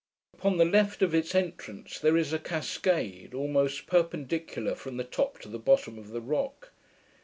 Upon 0.33 0.57
the 0.57 0.65
left 0.65 1.03
of 1.03 1.13
its 1.13 1.35
entrance 1.35 1.99
there 1.99 2.17
is 2.17 2.33
a 2.33 2.39
cascade, 2.39 3.35
almost 3.35 3.85
perpendicular 3.85 4.73
from 4.73 4.97
the 4.97 5.03
top 5.03 5.37
to 5.41 5.47
the 5.47 5.59
bottom 5.59 5.99
of 5.99 6.09
the 6.09 6.21
rock. 6.21 6.71